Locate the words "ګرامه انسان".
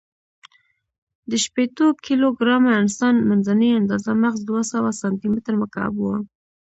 2.39-3.15